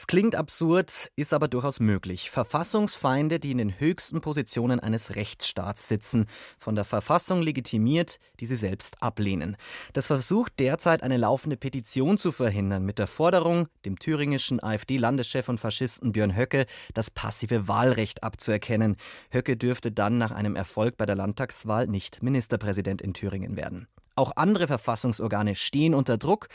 Es 0.00 0.06
klingt 0.06 0.34
absurd, 0.34 1.10
ist 1.14 1.34
aber 1.34 1.46
durchaus 1.46 1.78
möglich. 1.78 2.30
Verfassungsfeinde, 2.30 3.38
die 3.38 3.50
in 3.50 3.58
den 3.58 3.78
höchsten 3.78 4.22
Positionen 4.22 4.80
eines 4.80 5.14
Rechtsstaats 5.14 5.88
sitzen, 5.88 6.24
von 6.58 6.74
der 6.74 6.86
Verfassung 6.86 7.42
legitimiert, 7.42 8.16
die 8.40 8.46
sie 8.46 8.56
selbst 8.56 9.02
ablehnen. 9.02 9.58
Das 9.92 10.06
versucht 10.06 10.58
derzeit 10.58 11.02
eine 11.02 11.18
laufende 11.18 11.58
Petition 11.58 12.16
zu 12.16 12.32
verhindern, 12.32 12.86
mit 12.86 12.98
der 12.98 13.08
Forderung, 13.08 13.68
dem 13.84 13.98
thüringischen 13.98 14.58
AfD-Landeschef 14.62 15.50
und 15.50 15.60
Faschisten 15.60 16.12
Björn 16.12 16.34
Höcke 16.34 16.64
das 16.94 17.10
passive 17.10 17.68
Wahlrecht 17.68 18.22
abzuerkennen. 18.22 18.96
Höcke 19.30 19.58
dürfte 19.58 19.92
dann 19.92 20.16
nach 20.16 20.30
einem 20.30 20.56
Erfolg 20.56 20.96
bei 20.96 21.04
der 21.04 21.16
Landtagswahl 21.16 21.88
nicht 21.88 22.22
Ministerpräsident 22.22 23.02
in 23.02 23.12
Thüringen 23.12 23.54
werden. 23.54 23.86
Auch 24.16 24.32
andere 24.36 24.66
Verfassungsorgane 24.66 25.54
stehen 25.54 25.94
unter 25.94 26.18
Druck, 26.18 26.48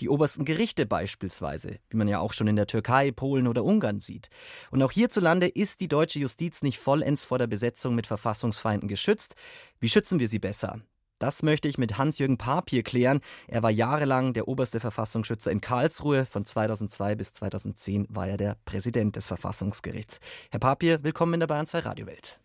die 0.00 0.08
obersten 0.08 0.44
Gerichte 0.44 0.86
beispielsweise, 0.86 1.78
wie 1.90 1.96
man 1.96 2.08
ja 2.08 2.20
auch 2.20 2.32
schon 2.32 2.48
in 2.48 2.56
der 2.56 2.66
Türkei, 2.66 3.12
Polen 3.12 3.46
oder 3.46 3.64
Ungarn 3.64 4.00
sieht. 4.00 4.28
Und 4.70 4.82
auch 4.82 4.92
hierzulande 4.92 5.48
ist 5.48 5.80
die 5.80 5.88
deutsche 5.88 6.18
Justiz 6.18 6.62
nicht 6.62 6.78
vollends 6.78 7.24
vor 7.24 7.38
der 7.38 7.46
Besetzung 7.46 7.94
mit 7.94 8.06
Verfassungsfeinden 8.06 8.88
geschützt. 8.88 9.34
Wie 9.80 9.88
schützen 9.88 10.18
wir 10.18 10.28
sie 10.28 10.38
besser? 10.38 10.80
Das 11.22 11.44
möchte 11.44 11.68
ich 11.68 11.78
mit 11.78 11.98
Hans-Jürgen 11.98 12.36
Papier 12.36 12.82
klären. 12.82 13.20
Er 13.46 13.62
war 13.62 13.70
jahrelang 13.70 14.32
der 14.32 14.48
oberste 14.48 14.80
Verfassungsschützer 14.80 15.52
in 15.52 15.60
Karlsruhe. 15.60 16.26
Von 16.26 16.44
2002 16.44 17.14
bis 17.14 17.32
2010 17.32 18.08
war 18.10 18.26
er 18.26 18.36
der 18.36 18.56
Präsident 18.64 19.14
des 19.14 19.28
Verfassungsgerichts. 19.28 20.18
Herr 20.50 20.58
Papier, 20.58 21.04
willkommen 21.04 21.34
in 21.34 21.40
der 21.40 21.46
Bayern 21.46 21.68
2 21.68 21.78
Radiowelt. 21.78 22.40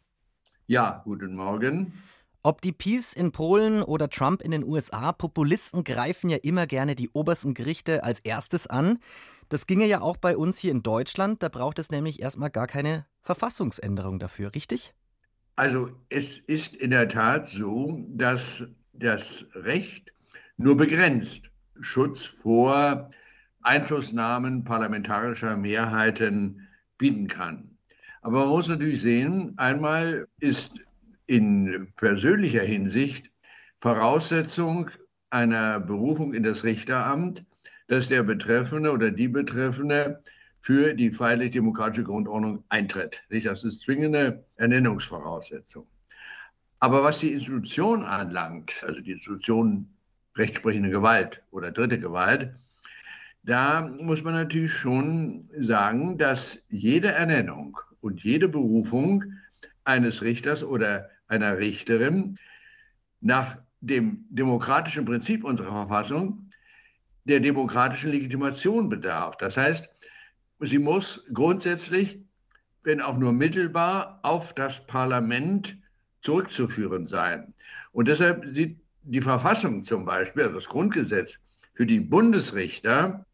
Ja, 0.67 1.01
guten 1.05 1.35
Morgen. 1.35 1.93
Ob 2.43 2.61
die 2.61 2.71
Peace 2.71 3.13
in 3.13 3.31
Polen 3.31 3.81
oder 3.81 4.09
Trump 4.09 4.41
in 4.41 4.51
den 4.51 4.63
USA, 4.63 5.11
Populisten 5.11 5.83
greifen 5.83 6.29
ja 6.29 6.37
immer 6.37 6.67
gerne 6.67 6.95
die 6.95 7.09
obersten 7.09 7.53
Gerichte 7.53 8.03
als 8.03 8.19
erstes 8.19 8.67
an. 8.67 8.99
Das 9.49 9.67
ginge 9.67 9.85
ja 9.85 10.01
auch 10.01 10.17
bei 10.17 10.37
uns 10.37 10.57
hier 10.57 10.71
in 10.71 10.83
Deutschland. 10.83 11.43
Da 11.43 11.49
braucht 11.49 11.79
es 11.79 11.89
nämlich 11.89 12.21
erstmal 12.21 12.49
gar 12.49 12.67
keine 12.67 13.05
Verfassungsänderung 13.21 14.19
dafür, 14.19 14.53
richtig? 14.55 14.93
Also 15.55 15.89
es 16.09 16.37
ist 16.37 16.75
in 16.75 16.91
der 16.91 17.09
Tat 17.09 17.47
so, 17.47 18.05
dass 18.09 18.63
das 18.93 19.45
Recht 19.53 20.13
nur 20.57 20.77
begrenzt 20.77 21.49
Schutz 21.81 22.23
vor 22.23 23.09
Einflussnahmen 23.61 24.63
parlamentarischer 24.63 25.57
Mehrheiten 25.57 26.67
bieten 26.97 27.27
kann. 27.27 27.77
Aber 28.21 28.41
man 28.41 28.49
muss 28.49 28.67
natürlich 28.67 29.01
sehen, 29.01 29.53
einmal 29.57 30.27
ist 30.39 30.73
in 31.27 31.91
persönlicher 31.97 32.63
Hinsicht 32.63 33.29
Voraussetzung 33.81 34.89
einer 35.29 35.79
Berufung 35.79 36.33
in 36.33 36.43
das 36.43 36.63
Richteramt, 36.63 37.43
dass 37.87 38.07
der 38.07 38.23
Betreffende 38.23 38.91
oder 38.91 39.11
die 39.11 39.27
Betreffende 39.27 40.23
für 40.61 40.93
die 40.93 41.11
freiheitlich-demokratische 41.11 42.03
Grundordnung 42.03 42.63
eintritt. 42.69 43.21
Das 43.29 43.63
ist 43.63 43.81
zwingende 43.81 44.45
Ernennungsvoraussetzung. 44.55 45.85
Aber 46.79 47.03
was 47.03 47.19
die 47.19 47.33
Institution 47.33 48.03
anlangt, 48.03 48.73
also 48.85 48.99
die 48.99 49.11
Institution 49.11 49.89
rechtsprechende 50.35 50.89
Gewalt 50.89 51.41
oder 51.51 51.71
dritte 51.71 51.99
Gewalt, 51.99 52.53
da 53.43 53.81
muss 53.81 54.23
man 54.23 54.33
natürlich 54.33 54.73
schon 54.73 55.49
sagen, 55.57 56.17
dass 56.17 56.59
jede 56.69 57.09
Ernennung 57.09 57.79
und 58.01 58.23
jede 58.23 58.49
Berufung 58.49 59.23
eines 59.85 60.21
Richters 60.21 60.63
oder 60.63 61.09
einer 61.27 61.57
Richterin 61.57 62.37
nach 63.21 63.57
dem 63.81 64.25
demokratischen 64.29 65.05
Prinzip 65.05 65.43
unserer 65.43 65.87
Verfassung 65.87 66.51
der 67.25 67.39
demokratischen 67.39 68.11
Legitimation 68.11 68.89
bedarf. 68.89 69.37
Das 69.37 69.57
heißt, 69.57 69.87
sie 70.59 70.79
muss 70.79 71.23
grundsätzlich, 71.33 72.19
wenn 72.83 73.01
auch 73.01 73.17
nur 73.17 73.33
mittelbar, 73.33 74.19
auf 74.23 74.53
das 74.53 74.85
Parlament 74.87 75.77
zurückzuführen 76.21 77.07
sein. 77.07 77.53
Und 77.91 78.07
deshalb 78.07 78.45
sieht 78.47 78.79
die 79.03 79.21
Verfassung 79.21 79.83
zum 79.83 80.05
Beispiel, 80.05 80.43
also 80.43 80.55
das 80.55 80.67
Grundgesetz 80.67 81.37
für 81.73 81.85
die 81.85 81.99
Bundesrichter 81.99 83.25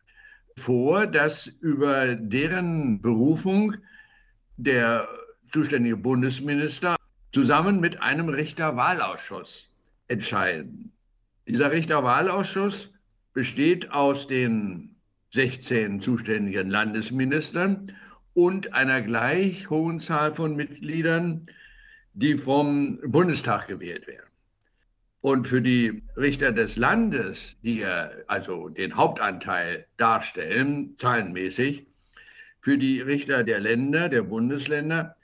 vor, 0.58 1.08
dass 1.08 1.48
über 1.48 2.16
deren 2.16 3.02
Berufung 3.02 3.76
der 4.58 5.08
zuständige 5.52 5.98
Bundesminister 5.98 6.96
zusammen 7.34 7.80
mit 7.80 8.02
einem 8.02 8.30
Richterwahlausschuss 8.30 9.68
entscheiden. 10.08 10.92
Dieser 11.48 11.72
Richterwahlausschuss 11.72 12.92
besteht 13.34 13.92
aus 13.92 14.28
den 14.28 14.96
16 15.32 16.00
zuständigen 16.00 16.70
Landesministern 16.70 17.92
und 18.36 18.74
einer 18.74 19.02
gleich 19.02 19.70
hohen 19.70 20.00
Zahl 20.00 20.34
von 20.34 20.56
Mitgliedern, 20.56 21.48
die 22.14 22.38
vom 22.38 23.00
Bundestag 23.04 23.68
gewählt 23.68 24.06
werden. 24.06 24.30
Und 25.22 25.48
für 25.48 25.62
die 25.62 26.04
Richter 26.16 26.52
des 26.52 26.76
Landes, 26.76 27.56
die 27.64 27.80
ja 27.80 28.12
also 28.28 28.70
den 28.70 28.96
Hauptanteil 28.96 29.88
darstellen, 29.98 30.96
zahlenmäßig, 30.98 31.88
für 32.62 32.78
die 32.78 33.02
Richter 33.02 33.44
der 33.44 33.60
Länder, 33.60 34.10
der 34.10 34.22
Bundesländer, 34.22 35.16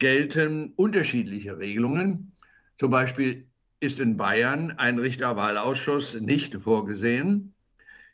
gelten 0.00 0.72
unterschiedliche 0.74 1.58
Regelungen. 1.58 2.32
Zum 2.78 2.90
Beispiel 2.90 3.46
ist 3.78 4.00
in 4.00 4.16
Bayern 4.16 4.72
ein 4.76 4.98
Richterwahlausschuss 4.98 6.14
nicht 6.14 6.56
vorgesehen. 6.56 7.54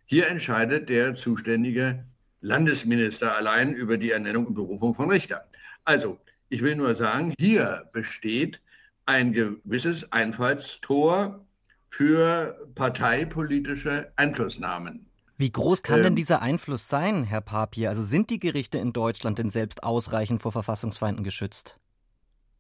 Hier 0.05 0.29
entscheidet 0.29 0.89
der 0.89 1.15
zuständige 1.15 2.05
Landesminister 2.41 3.35
allein 3.35 3.75
über 3.75 3.97
die 3.97 4.11
Ernennung 4.11 4.47
und 4.47 4.55
Berufung 4.55 4.95
von 4.95 5.11
Richtern. 5.11 5.41
Also, 5.85 6.21
ich 6.49 6.63
will 6.63 6.77
nur 6.77 6.95
sagen, 6.95 7.35
hier 7.39 7.89
besteht 7.93 8.61
ein 9.07 9.33
gewisses 9.33 10.13
Einfallstor 10.13 11.45
für 11.91 12.69
parteipolitische 12.75 14.13
Einflussnahmen. 14.17 15.07
Wie 15.39 15.53
groß 15.53 15.83
kann 15.83 15.99
ähm, 15.99 16.05
denn 16.05 16.15
dieser 16.15 16.41
Einfluss 16.41 16.89
sein, 16.89 17.25
Herr 17.25 17.43
Papier? 17.43 17.91
Also 17.91 18.03
sind 18.03 18.31
die 18.31 18.39
Gerichte 18.39 18.79
in 18.79 18.93
Deutschland 18.93 19.39
denn 19.39 19.51
selbst 19.51 19.83
ausreichend 19.83 20.41
vor 20.41 20.53
Verfassungsfeinden 20.53 21.25
geschützt? 21.25 21.79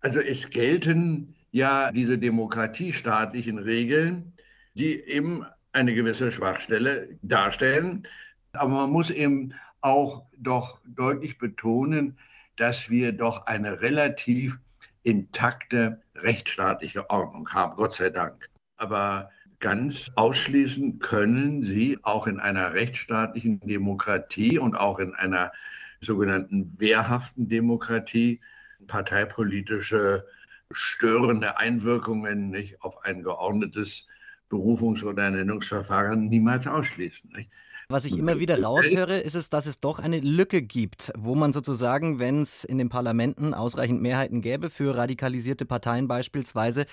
Also 0.01 0.21
es 0.21 0.51
gelten 0.51 1.35
ja 1.53 1.91
diese 1.91 2.19
demokratiestaatlichen 2.19 3.59
Regeln, 3.59 4.35
die 4.75 5.01
eben 5.01 5.47
eine 5.73 5.95
gewisse 5.95 6.31
Schwachstelle 6.31 7.09
darstellen. 7.23 8.07
Aber 8.53 8.71
man 8.71 8.91
muss 8.91 9.11
eben 9.11 9.55
auch 9.81 10.27
doch 10.37 10.79
deutlich 10.85 11.39
betonen, 11.39 12.19
dass 12.57 12.91
wir 12.91 13.13
doch 13.13 13.47
eine 13.47 13.81
relativ 13.81 14.59
intakte 15.03 16.03
rechtsstaatliche 16.15 17.09
Ordnung 17.09 17.49
haben, 17.51 17.77
Gott 17.77 17.93
sei 17.93 18.11
Dank. 18.11 18.49
Aber 18.77 19.31
ganz 19.61 20.11
ausschließen 20.15 20.99
können 20.99 21.63
sie 21.63 21.99
auch 22.03 22.27
in 22.27 22.41
einer 22.41 22.75
rechtsstaatlichen 22.75 23.61
Demokratie 23.61 24.59
und 24.59 24.75
auch 24.75 24.99
in 24.99 25.15
einer 25.15 25.53
sogenannten 26.01 26.75
wehrhaften 26.79 27.49
Demokratie 27.49 28.41
parteipolitische 28.87 30.27
störende 30.71 31.59
Einwirkungen 31.59 32.51
nicht, 32.51 32.83
auf 32.83 33.05
ein 33.05 33.23
geordnetes 33.23 34.07
Berufungs- 34.51 35.05
oder 35.05 35.25
Ernennungsverfahren 35.25 36.27
niemals 36.27 36.67
ausschließen. 36.67 37.31
Nicht? 37.35 37.51
Was 37.89 38.05
ich 38.05 38.19
immer 38.19 38.41
wieder 38.41 38.61
raushöre, 38.61 39.19
ist 39.21 39.37
es, 39.37 39.49
dass 39.49 39.67
es 39.67 39.79
doch 39.79 40.01
eine 40.01 40.19
Lücke 40.19 40.61
gibt, 40.61 41.13
wo 41.17 41.37
man 41.37 41.53
sozusagen, 41.53 42.19
wenn 42.19 42.41
es 42.43 42.65
in 42.65 42.79
den 42.79 42.89
Parlamenten 42.89 43.55
ausreichend 43.55 44.03
Mehrheiten 44.03 44.41
gäbe 44.41 44.71
für 44.71 44.97
radikalisierte 44.97 45.67
Parteien 45.67 46.09
beispielsweise, 46.09 46.87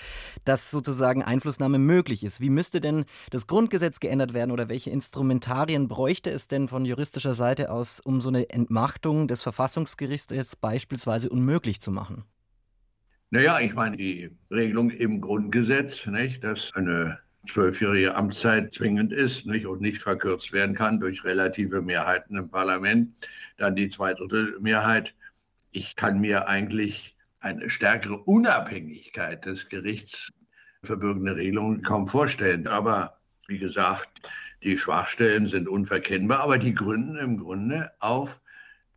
dass 0.46 0.70
sozusagen 0.70 1.24
Einflussnahme 1.24 1.80
möglich 1.80 2.24
ist. 2.24 2.42
Wie 2.42 2.52
müsste 2.52 2.80
denn 2.80 3.06
das 3.32 3.48
Grundgesetz 3.48 4.02
geändert 4.02 4.36
werden 4.36 4.52
oder 4.52 4.70
welche 4.70 4.92
Instrumentarien 4.92 5.88
bräuchte 5.88 6.30
es 6.30 6.48
denn 6.48 6.68
von 6.68 6.86
juristischer 6.86 7.34
Seite 7.34 7.72
aus, 7.72 8.00
um 8.00 8.22
so 8.22 8.30
eine 8.30 8.52
Entmachtung 8.52 9.28
des 9.28 9.42
Verfassungsgerichts 9.42 10.32
jetzt 10.32 10.62
beispielsweise 10.62 11.28
unmöglich 11.30 11.82
zu 11.82 11.90
machen? 11.92 12.24
Naja, 13.32 13.60
ich 13.60 13.74
meine, 13.74 13.98
die 13.98 14.30
Regelung 14.52 14.92
im 14.92 15.22
Grundgesetz, 15.22 16.06
nicht, 16.06 16.44
dass 16.44 16.72
eine 16.76 17.18
zwölfjährige 17.48 18.16
Amtszeit 18.16 18.72
zwingend 18.72 19.12
ist 19.12 19.46
nicht, 19.46 19.66
und 19.66 19.82
nicht 19.82 20.02
verkürzt 20.02 20.54
werden 20.54 20.76
kann 20.76 21.00
durch 21.00 21.24
relative 21.24 21.82
Mehrheiten 21.82 22.38
im 22.38 22.50
Parlament, 22.50 23.14
dann 23.58 23.76
die 23.76 23.90
Zweidrittelmehrheit. 23.90 25.14
Ich 25.72 25.96
kann 25.96 26.20
mir 26.20 26.48
eigentlich 26.48 27.16
eine 27.40 27.70
stärkere 27.70 28.18
Unabhängigkeit 28.18 29.46
des 29.46 29.68
Gerichts 29.70 30.30
verbürgende 30.84 31.36
Regelungen 31.36 31.82
kaum 31.82 32.08
vorstellen. 32.08 32.68
Aber 32.68 33.18
wie 33.48 33.58
gesagt, 33.58 34.08
die 34.64 34.78
Schwachstellen 34.78 35.46
sind 35.46 35.68
unverkennbar, 35.68 36.40
aber 36.40 36.58
die 36.58 36.74
gründen 36.74 37.18
im 37.18 37.38
Grunde 37.38 37.92
auf 38.00 38.40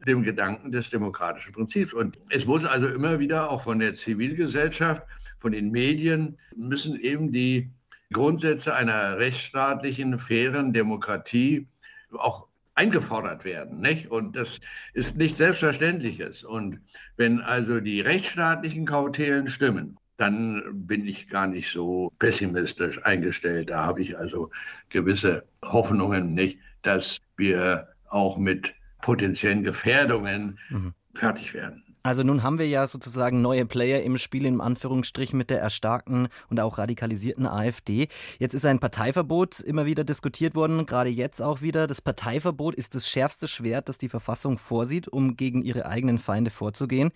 dem 0.07 0.23
Gedanken 0.23 0.71
des 0.71 0.91
demokratischen 0.91 1.53
Prinzips. 1.53 1.93
Und 1.93 2.19
es 2.31 2.47
muss 2.47 2.65
also 2.65 2.87
immer 2.87 3.19
wieder 3.19 3.51
auch 3.51 3.65
von 3.65 3.81
der 3.81 3.95
Zivilgesellschaft 3.95 5.03
von 5.41 5.53
den 5.53 5.71
Medien, 5.71 6.39
müssen 6.55 6.99
eben 7.01 7.33
die 7.33 7.71
Grundsätze 8.13 8.75
einer 8.75 9.19
rechtsstaatlichen, 9.19 10.19
fairen 10.19 10.73
Demokratie 10.73 11.67
auch 12.13 12.47
eingefordert 12.75 13.45
werden. 13.45 13.81
Nicht? 13.81 14.11
Und 14.11 14.37
das 14.37 14.61
ist 14.93 15.17
nichts 15.17 15.39
Selbstverständliches. 15.39 16.45
Und 16.45 16.81
wenn 17.17 17.41
also 17.41 17.81
die 17.81 18.01
rechtsstaatlichen 18.01 18.87
Kautelen 18.87 19.49
stimmen, 19.49 19.99
dann 20.19 20.63
bin 20.87 21.07
ich 21.07 21.29
gar 21.29 21.47
nicht 21.47 21.71
so 21.71 22.13
pessimistisch 22.19 23.05
eingestellt. 23.05 23.71
Da 23.71 23.85
habe 23.85 24.03
ich 24.03 24.17
also 24.17 24.51
gewisse 24.89 25.45
Hoffnungen, 25.63 26.35
nicht, 26.35 26.59
dass 26.83 27.19
wir 27.37 27.89
auch 28.09 28.39
mit 28.39 28.75
potenziellen 29.03 29.63
Gefährdungen 29.63 30.59
mhm. 30.71 30.95
fertig 31.15 31.53
werden. 31.55 31.83
Also 32.07 32.23
nun 32.23 32.45
haben 32.45 32.61
wir 32.61 32.69
ja 32.69 32.87
sozusagen 32.87 33.43
neue 33.43 33.67
Player 33.67 34.01
im 34.05 34.17
Spiel, 34.17 34.47
im 34.47 34.61
Anführungsstrich 34.61 35.33
mit 35.33 35.51
der 35.51 35.61
erstarkten 35.61 36.29
und 36.49 36.61
auch 36.61 36.79
radikalisierten 36.79 37.49
AfD. 37.49 38.07
Jetzt 38.39 38.55
ist 38.55 38.65
ein 38.65 38.79
Parteiverbot 38.79 39.59
immer 39.59 39.87
wieder 39.87 40.05
diskutiert 40.05 40.55
worden, 40.55 40.87
gerade 40.87 41.11
jetzt 41.11 41.43
auch 41.43 41.63
wieder. 41.63 41.89
Das 41.89 42.01
Parteiverbot 42.01 42.77
ist 42.77 42.95
das 42.95 43.09
schärfste 43.09 43.49
Schwert, 43.49 43.89
das 43.89 43.99
die 43.99 44.09
Verfassung 44.09 44.57
vorsieht, 44.57 45.09
um 45.09 45.37
gegen 45.37 45.63
ihre 45.63 45.87
eigenen 45.87 46.21
Feinde 46.21 46.53
vorzugehen. 46.53 47.11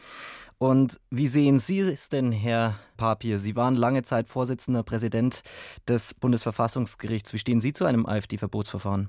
Und 0.59 1.01
wie 1.09 1.29
sehen 1.29 1.61
Sie 1.61 1.79
es 1.79 2.09
denn, 2.09 2.33
Herr 2.33 2.77
Papier? 2.97 3.39
Sie 3.39 3.55
waren 3.55 3.77
lange 3.77 4.03
Zeit 4.03 4.27
Vorsitzender 4.27 4.83
Präsident 4.83 5.43
des 5.87 6.15
Bundesverfassungsgerichts. 6.15 7.33
Wie 7.33 7.39
stehen 7.39 7.61
Sie 7.61 7.73
zu 7.73 7.85
einem 7.85 8.07
AfD-Verbotsverfahren? 8.07 9.09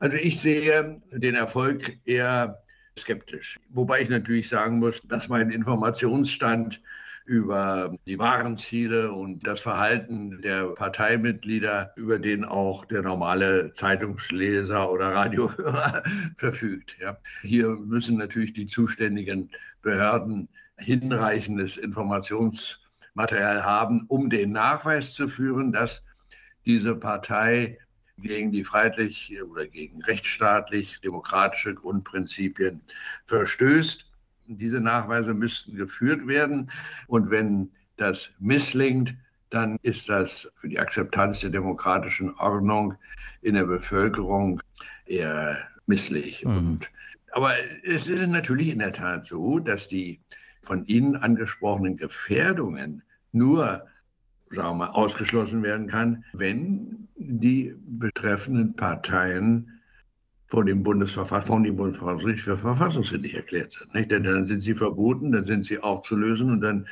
Also 0.00 0.16
ich 0.16 0.40
sehe 0.40 1.00
den 1.12 1.36
Erfolg 1.36 1.96
eher 2.04 2.63
skeptisch. 2.98 3.58
Wobei 3.70 4.02
ich 4.02 4.08
natürlich 4.08 4.48
sagen 4.48 4.78
muss, 4.78 5.00
dass 5.02 5.28
mein 5.28 5.50
Informationsstand 5.50 6.80
über 7.26 7.96
die 8.06 8.18
wahren 8.18 8.58
Ziele 8.58 9.10
und 9.12 9.46
das 9.46 9.60
Verhalten 9.60 10.42
der 10.42 10.66
Parteimitglieder, 10.74 11.92
über 11.96 12.18
den 12.18 12.44
auch 12.44 12.84
der 12.84 13.02
normale 13.02 13.72
Zeitungsleser 13.72 14.90
oder 14.90 15.14
Radiohörer 15.14 16.02
verfügt. 16.36 16.96
Ja. 17.00 17.16
Hier 17.42 17.70
müssen 17.70 18.18
natürlich 18.18 18.52
die 18.52 18.66
zuständigen 18.66 19.50
Behörden 19.80 20.48
hinreichendes 20.76 21.78
Informationsmaterial 21.78 23.64
haben, 23.64 24.04
um 24.08 24.28
den 24.28 24.52
Nachweis 24.52 25.14
zu 25.14 25.28
führen, 25.28 25.72
dass 25.72 26.04
diese 26.66 26.94
Partei 26.94 27.78
gegen 28.18 28.52
die 28.52 28.64
freiheitlich 28.64 29.32
oder 29.42 29.66
gegen 29.66 30.02
rechtsstaatlich 30.02 31.00
demokratische 31.02 31.74
Grundprinzipien 31.74 32.80
verstößt. 33.26 34.06
Diese 34.46 34.80
Nachweise 34.80 35.34
müssten 35.34 35.76
geführt 35.76 36.26
werden. 36.26 36.70
Und 37.06 37.30
wenn 37.30 37.70
das 37.96 38.30
misslingt, 38.38 39.14
dann 39.50 39.78
ist 39.82 40.08
das 40.08 40.52
für 40.56 40.68
die 40.68 40.78
Akzeptanz 40.78 41.40
der 41.40 41.50
demokratischen 41.50 42.34
Ordnung 42.36 42.94
in 43.42 43.54
der 43.54 43.64
Bevölkerung 43.64 44.60
eher 45.06 45.58
misslich. 45.86 46.44
Mhm. 46.44 46.56
Und, 46.56 46.90
aber 47.32 47.54
es 47.84 48.06
ist 48.06 48.26
natürlich 48.26 48.68
in 48.68 48.78
der 48.78 48.92
Tat 48.92 49.26
so, 49.26 49.58
dass 49.58 49.88
die 49.88 50.20
von 50.62 50.86
Ihnen 50.86 51.16
angesprochenen 51.16 51.96
Gefährdungen 51.96 53.02
nur 53.32 53.86
sagen 54.54 54.78
wir 54.78 54.86
mal, 54.86 54.88
ausgeschlossen 54.88 55.62
werden 55.62 55.86
kann, 55.86 56.24
wenn 56.32 57.08
die 57.16 57.74
betreffenden 57.86 58.74
Parteien 58.74 59.80
von 60.48 60.66
dem 60.66 60.82
Bundesverfassungsgericht 60.82 62.42
für 62.42 62.58
verfassungswidrig 62.58 63.34
erklärt 63.34 63.72
sind. 63.72 63.94
Nicht? 63.94 64.10
Denn 64.10 64.24
dann 64.24 64.46
sind 64.46 64.62
sie 64.62 64.74
verboten, 64.74 65.32
dann 65.32 65.46
sind 65.46 65.66
sie 65.66 65.78
aufzulösen 65.78 66.50
und 66.50 66.60
dann 66.60 66.86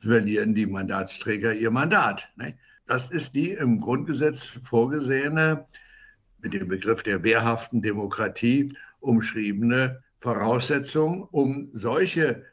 verlieren 0.00 0.54
die 0.54 0.66
Mandatsträger 0.66 1.54
ihr 1.54 1.70
Mandat. 1.70 2.28
Nicht? 2.36 2.56
Das 2.86 3.10
ist 3.10 3.34
die 3.34 3.52
im 3.52 3.80
Grundgesetz 3.80 4.42
vorgesehene, 4.62 5.64
mit 6.40 6.52
dem 6.52 6.68
Begriff 6.68 7.02
der 7.02 7.22
wehrhaften 7.22 7.80
Demokratie 7.80 8.76
umschriebene 9.00 10.02
Voraussetzung, 10.20 11.22
um 11.30 11.70
solche 11.72 12.44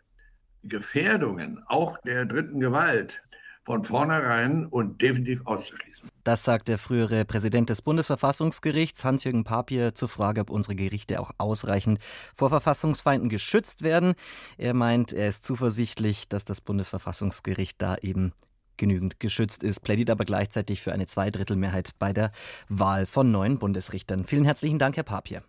Gefährdungen, 0.64 1.64
auch 1.68 1.98
der 2.00 2.26
dritten 2.26 2.60
Gewalt, 2.60 3.22
von 3.64 3.84
vornherein 3.84 4.66
und 4.66 5.02
definitiv 5.02 5.46
auszuschließen. 5.46 6.10
Das 6.24 6.44
sagt 6.44 6.68
der 6.68 6.78
frühere 6.78 7.26
Präsident 7.26 7.70
des 7.70 7.82
Bundesverfassungsgerichts, 7.82 9.04
Hans-Jürgen 9.04 9.44
Papier, 9.44 9.96
zur 9.96 10.08
Frage, 10.08 10.42
ob 10.42 10.50
unsere 10.50 10.76
Gerichte 10.76 11.20
auch 11.20 11.32
ausreichend 11.38 12.00
vor 12.36 12.50
Verfassungsfeinden 12.50 13.30
geschützt 13.30 13.82
werden. 13.82 14.14
Er 14.58 14.74
meint, 14.74 15.14
er 15.14 15.28
ist 15.28 15.46
zuversichtlich, 15.46 16.28
dass 16.28 16.46
das 16.46 16.62
Bundesverfassungsgericht 16.62 17.82
da 17.82 17.96
eben 18.02 18.34
genügend 18.78 19.20
geschützt 19.20 19.64
ist, 19.64 19.82
plädiert 19.82 20.10
aber 20.10 20.26
gleichzeitig 20.26 20.82
für 20.82 20.92
eine 20.92 21.06
Zweidrittelmehrheit 21.06 21.92
bei 22.00 22.14
der 22.14 22.32
Wahl 22.68 23.06
von 23.06 23.32
neuen 23.32 23.60
Bundesrichtern. 23.60 24.26
Vielen 24.26 24.46
herzlichen 24.46 24.80
Dank, 24.80 24.98
Herr 24.98 25.04
Papier. 25.04 25.44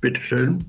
Bitte 0.00 0.22
schön. 0.22 0.64